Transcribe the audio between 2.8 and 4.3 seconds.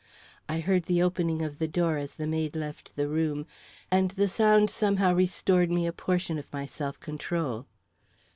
the room, and the